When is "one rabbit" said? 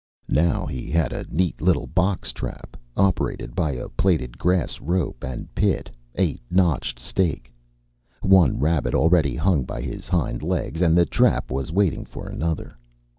8.21-8.95